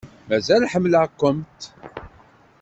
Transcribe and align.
Mazal 0.27 0.63
ḥemmleɣ-kumt. 0.71 1.61